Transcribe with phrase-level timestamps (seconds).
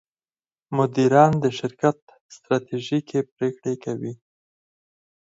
[0.77, 1.97] مدیران د شرکت
[2.35, 4.13] ستراتیژیکې پرېکړې کوي.